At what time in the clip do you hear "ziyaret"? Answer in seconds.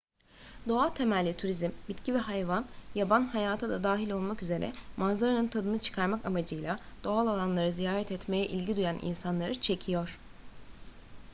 7.71-8.11